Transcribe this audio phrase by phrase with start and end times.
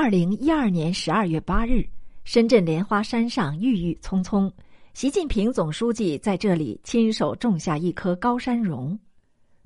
[0.00, 1.84] 二零一二年十二月八日，
[2.22, 4.50] 深圳莲花山上郁郁葱葱，
[4.94, 8.96] 习近平总书记在这里亲手种下一棵高山榕。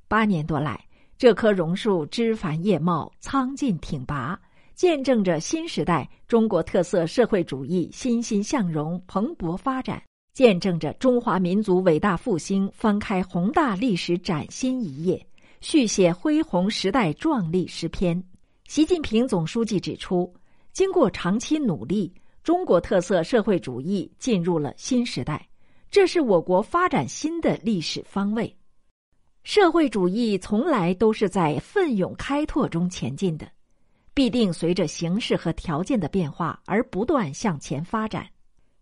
[0.08, 0.82] 八年多来，
[1.18, 4.40] 这棵榕树枝繁叶茂，苍劲挺拔，
[4.74, 10.02] 见证着新时代中国特色社会主义欣欣向荣、蓬勃发展，
[10.32, 15.26] 见证着中华民族伟大复兴翻开宏大历史崭新一页，
[15.60, 18.24] 续写恢宏时代壮丽诗篇。
[18.74, 20.34] 习近平总书记指出，
[20.72, 22.10] 经过长期努力，
[22.42, 25.46] 中国特色社会主义进入了新时代，
[25.90, 28.56] 这是我国发展新的历史方位。
[29.44, 33.46] 社会主义从来都是在奋勇开拓中前进的，
[34.14, 38.26] 必定随着形势和条件的变化而不断向前发展。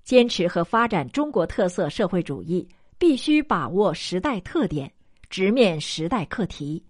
[0.05, 2.65] 坚持和发展中国特色社会主义，
[2.97, 4.89] 必须把握时代特点，
[5.29, 6.81] 直面时代课题。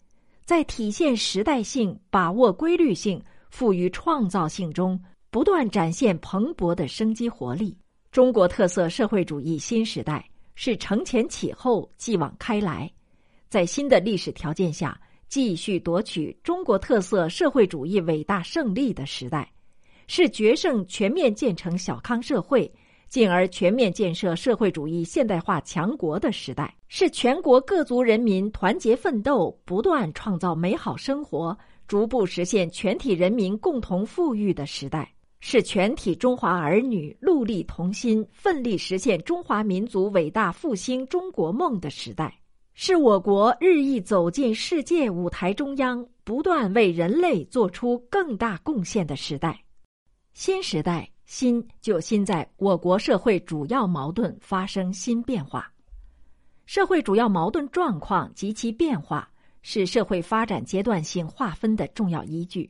[0.51, 5.01] 在体现时代性、把握规律性、赋予创造性中，
[5.31, 7.79] 不断展现蓬勃的生机活力。
[8.11, 12.91] 中国特色社会主义新时代是承前启后、继往开来，
[13.49, 19.49] 在新的历史条件下继续夺取中国特色社会主义伟大胜利的时代，
[20.09, 22.69] 是决胜全面建成小康社会。
[23.11, 42.33] 进而全面建设社会主义现代化强国的时代，是全国各族人民团结奋斗、不断创造美好生活、逐步实现全体人民共同富裕的时代，是全体中华儿女戮力同心、奋力实现中华民族伟大复兴中国梦的时代，
[42.75, 49.61] 是我国日益走进世界舞台中央、不断为人类做出更大贡献的时代。
[50.33, 51.11] 新时代。
[51.31, 55.73] 新就新在我国社会主要矛盾发生新变化，
[56.67, 59.31] 社会主要矛盾状况及其变化
[59.63, 62.69] 是社会发展阶段性划分的重要依据。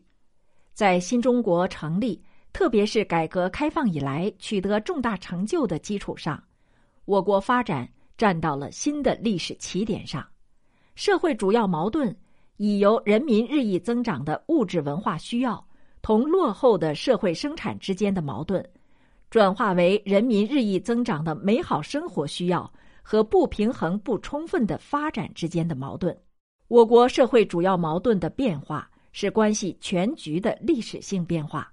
[0.75, 2.23] 在新中国成立，
[2.53, 6.39] 特别是改革开放以来取得重大成就的基础上，
[7.07, 10.23] 我国发展站到了新的历史起点上，
[10.97, 12.15] 社会主要矛盾
[12.59, 15.67] 已由人民日益增长的物质文化需要。
[16.03, 18.65] 同落后的社会生产之间的矛盾，
[19.29, 22.71] 转化为人民日益增长的美好生活需要
[23.03, 26.17] 和不平衡不充分的发展之间的矛盾。
[26.69, 31.71] 我国社会主要矛盾的变化是关系全局的历史性变化，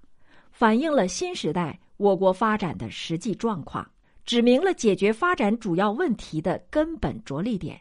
[0.50, 3.88] 反映了新时代我国发展的实际状况，
[4.24, 7.80] 指明了解决发展主要问题的根本着力点，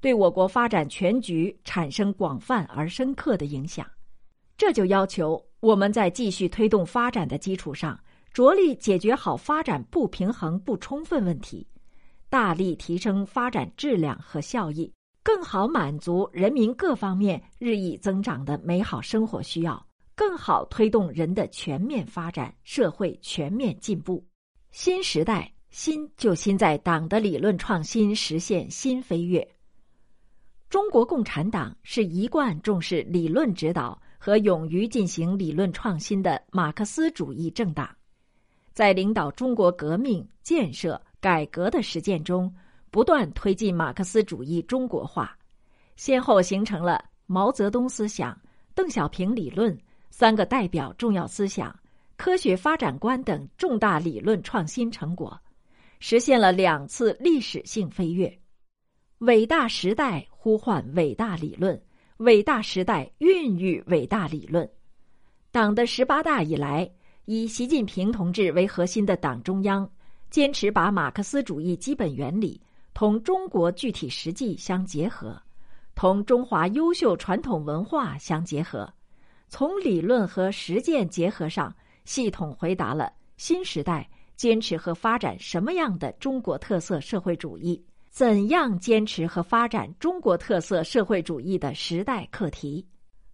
[0.00, 3.86] 对我国发展全局产生广泛而深刻的影响。
[4.56, 5.44] 这就要求。
[5.60, 7.98] 我们在继续推动发展的基础上，
[8.32, 11.66] 着力解决好发展不平衡不充分问题，
[12.28, 14.92] 大力提升发展质量和效益，
[15.24, 24.24] 更好满足人民各方面日益增长的美好生活需要，更好推动人的全面发展、社会全面进步。
[24.70, 29.46] 新时代，新就新在党的理论创新实现新飞跃。
[30.70, 34.00] 中国共产党是一贯重视理论指导。
[34.18, 37.88] 和勇于进行理论创新的马克思主义政党，
[38.72, 42.52] 在领导中国革命、建设、改革的实践中，
[42.90, 45.38] 不断推进马克思主义中国化，
[45.96, 48.38] 先后形成了毛泽东思想、
[48.74, 49.78] 邓小平理论、
[50.10, 51.74] 三个代表重要思想、
[52.16, 55.40] 科学发展观等重大理论创新成果，
[56.00, 58.36] 实现了两次历史性飞跃。
[59.18, 61.80] 伟大时代呼唤伟大理论。
[62.18, 64.68] 伟大时代孕育伟大理论。
[65.52, 66.90] 党的十八大以来，
[67.26, 69.88] 以习近平同志为核心的党中央，
[70.28, 72.60] 坚持把马克思主义基本原理
[72.92, 75.40] 同中国具体实际相结合，
[75.94, 78.92] 同中华优秀传统文化相结合，
[79.48, 81.72] 从理论和实践结合上，
[82.04, 87.80] 系统回答了新时代坚持和发展什么样的中国特色社会主义。
[88.10, 92.84] 怎样坚持和发展中国特色社会主义的时代课题，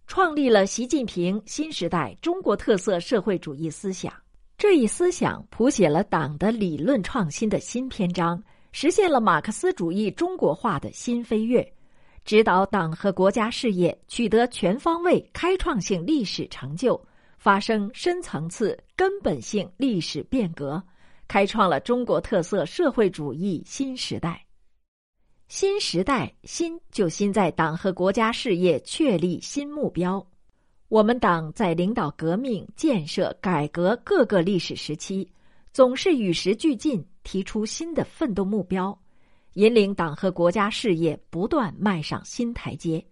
[0.05, 4.13] 创立了习近平新时代中国特色社会主义思想。
[4.57, 8.41] 这一思想谱写了党的理论创新的新篇章，
[8.71, 11.65] 实现了马克思主义中国化的新飞跃，
[12.23, 17.01] 指导党和国家事业取得全方位开创性历史成就，
[17.37, 20.81] 发生深层次根本性历史变革，
[21.27, 24.44] 开创了中国特色社会主义新时代。
[25.47, 30.25] 新时代，新就新在党和国家事业确立新目标。
[30.89, 35.31] 我们党在领导革命、建设、改革各个历史时期，
[35.71, 38.97] 总是与时俱进，提出新的奋斗目标，
[39.53, 43.05] 引领党和国家事业不断迈上新台阶。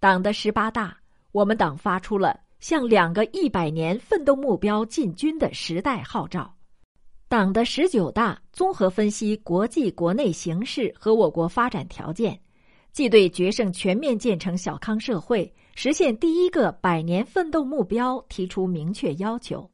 [0.00, 0.96] 党的十八大，
[1.32, 6.55] 我们党发出了向两个一百年奋斗目标进军的时代号召。
[7.28, 12.38] 党的十九大综合分析国际国内形势和我国发展条件，
[12.92, 19.68] 既对决胜全面建成小康社会、实现第一个百年奋斗目标提出明确要求，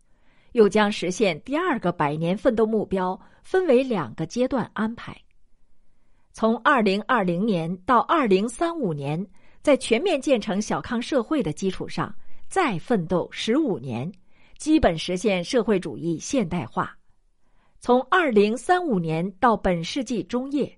[0.53, 5.15] 又将实现第二个百年奋斗目标分为两个阶段安排。
[6.33, 9.27] 从二零二零年到二零三五年，
[9.61, 12.15] 在全面建成小康社会的基础上，
[12.49, 14.11] 再奋斗十五年，
[14.57, 16.97] 基本实现社会主义现代化。
[17.85, 20.73] 从二零三五年到本世纪中叶，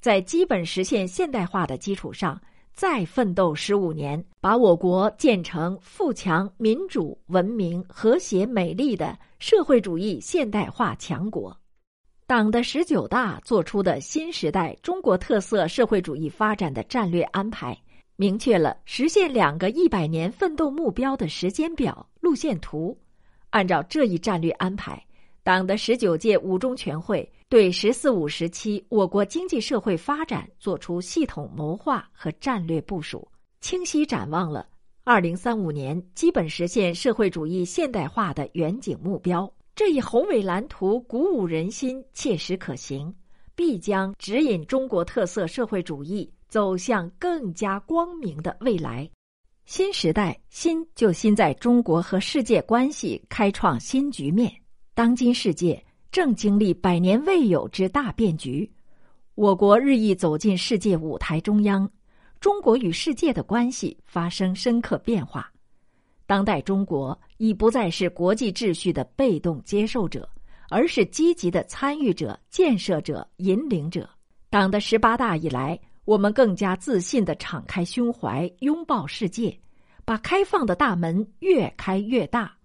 [0.00, 2.36] 在基本实现现代化的基础上，
[2.72, 11.56] 再奋斗十五年，把我国建成富强、民主、文明、和谐、美丽的社会主义现代化强国。
[12.26, 17.80] 党的十九大作出的新时代中国特色社会主义发展的战略安排，
[18.16, 22.98] 明确了实现两个一百年奋斗目标的时间表、路线图。
[23.50, 25.00] 按照这一战略安排。
[25.48, 33.26] 党的十九届五中全会对“十四五”时期我国经济社会发展作出系统谋划和战略部署，
[33.62, 34.68] 清晰展望了
[35.04, 39.50] 二零三五年基本实现社会主义现代化的远景目标。
[39.74, 43.10] 这一宏伟蓝图鼓舞人心、切实可行，
[43.54, 49.10] 必将指引中国特色社会主义走向更加光明的未来。
[49.64, 54.52] 新时代，新就新在中国和世界关系开创新局面。
[54.98, 55.80] 当今世界
[56.10, 58.68] 正经历百年未有之大变局，
[59.36, 61.88] 我国日益走进世界舞台中央，
[62.40, 65.48] 中国与世界的关系发生深刻变化。
[66.26, 70.28] 当代中国已不再是国际秩序的被动接受者，
[70.68, 74.10] 而是积极的参与者、建设者、引领者。
[74.50, 79.56] 党的十八大以来，我们更加自信的敞开胸怀，拥抱世界，
[80.04, 82.57] 把开放的大门越开越大。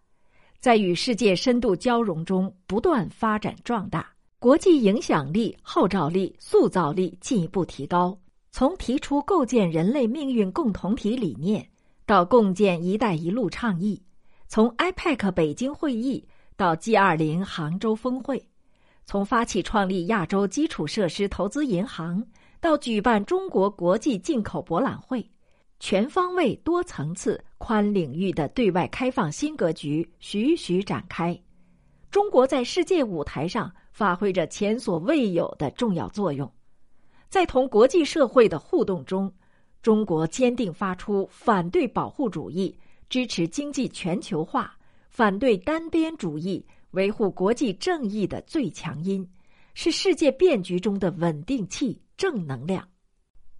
[0.64, 8.18] 在与世界深度交融中不断发展壮大，国际影响力、号召力、塑造力进一步提高。
[8.50, 11.68] 从提出构建人类命运共同体理念，
[12.06, 14.02] 到共建“一带一路”倡议；
[14.48, 16.26] 从 IPEC 北京会议
[16.56, 18.38] 到 G20 杭州峰会；
[19.06, 22.26] 从发起创立亚洲基础设施投资银行
[22.62, 25.30] 到举办中国国际进口博览会。
[25.86, 31.38] 全方位、多层次、宽领域的对外开放新格局徐徐展开，
[32.10, 36.50] 中国在世界舞台上发挥着前所未有的重要作用。
[37.28, 39.30] 在同国际社会的互动中，
[39.82, 42.74] 中国坚定发出反对保护主义、
[43.10, 44.74] 支持经济全球化、
[45.10, 49.30] 反对单边主义、维护国际正义的最强音，
[49.74, 52.88] 是世界变局中的稳定器、正能量。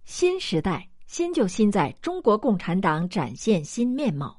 [0.06, 0.88] 新时代。
[1.14, 4.36] 新就新在中国共产党展现新面貌，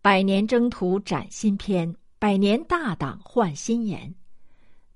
[0.00, 4.14] 百年征途展新篇，百年大党换新颜。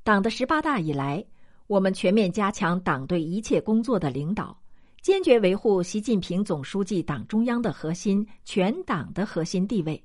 [0.02, 1.22] 党的十八大以来，
[1.66, 4.58] 我们全面加强党对一切工作的领导，
[5.02, 10.02] 坚决维护习近平总书记党中央的核心、全党的核心地位，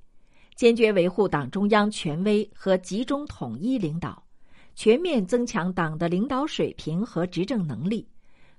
[0.57, 4.21] 坚决维护党中央权威和集中统一领导，
[4.75, 8.05] 全面增强党的领导水平和执政能力。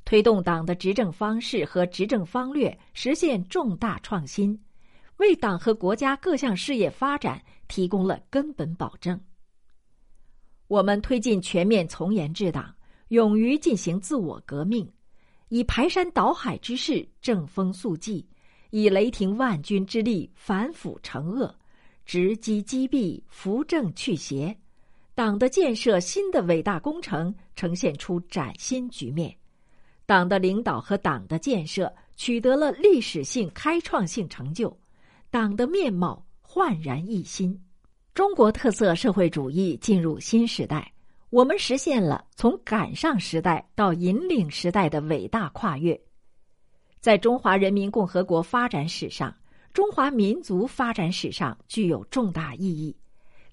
[0.07, 4.57] 推动党的执政方式和执政方略实现重大创新，
[5.17, 9.21] 为党和国家各项事业发展提供了根本保证。
[10.69, 12.73] 我们推进全面从严治党，
[13.09, 14.89] 勇于进行自我革命，
[15.49, 18.25] 以排山倒海之势正风肃纪，
[18.71, 21.53] 以雷霆万钧之力反腐惩恶，
[22.05, 24.57] 直击击毙，扶正去邪，
[25.17, 29.37] 党的建设新的伟大工程呈现出崭新局面。
[30.07, 34.75] 党的领导和党的建设取得了历史性、开创性成就，
[35.31, 37.61] 党的面貌焕然一新。
[38.15, 40.91] 中国特色社会主义进入新时代，
[41.29, 46.01] 我们实现了从赶上时代到引领时代的伟大跨越。
[47.01, 49.37] 在中华人民共和国发展史上，
[49.75, 52.95] 中华民族发展史上具有重大意义；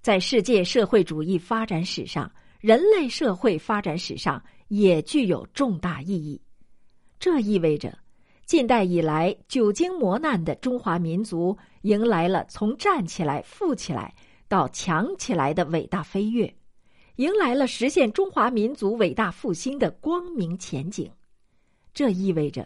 [0.02, 2.32] 在世界社会主义发展史上，
[2.64, 6.40] 人类社会发展史上也具有重大意义。
[7.20, 7.94] 这意味着，
[8.46, 14.16] 近代以来久经磨难的中华民族迎来了从站起来、富起来
[14.48, 16.56] 到强起来的伟大飞跃，
[17.18, 21.12] 迎来了实现中华民族伟大复兴的光明前景。
[21.94, 22.66] 这意味着，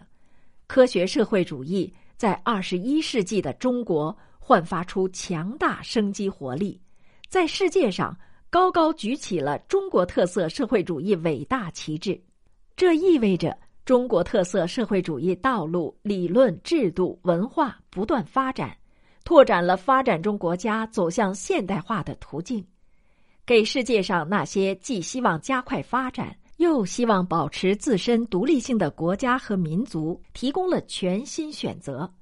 [0.68, 6.80] 科学社会主义在二十一世纪的中国焕发出强大生机活力，
[7.30, 8.16] 在世界上
[8.50, 12.20] 高高举起了中国特色社会主义伟大旗帜。
[12.76, 13.58] 这意味着。
[13.86, 18.76] 中国特色社会主义道路、理论、制度、文化不断发展，
[19.24, 22.62] 拓展了发展中国家走向现代化的途径，
[23.46, 32.14] 给世界上那些既希望加快发展又希望保持自身独立性的国家和民族提供了全新选择，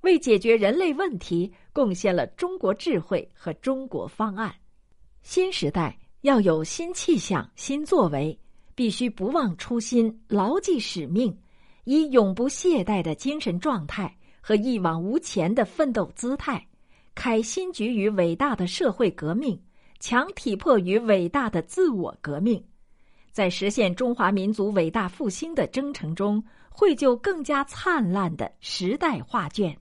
[0.00, 4.52] 为解决人类问题贡献了中国智慧和中国方案。
[5.24, 8.38] 新时代要有新气象、新作为，
[8.74, 11.34] 必须不忘初心，牢记使命，
[11.84, 16.64] 以永不懈怠的精神状态和一往无前的奋斗姿态，
[17.14, 19.58] 开新局于伟大的社会革命，
[19.98, 22.62] 强体魄于伟大的自我革命，
[23.32, 29.74] 在实现中华民族伟大复兴的征程中，绘就更加灿烂的时代画卷。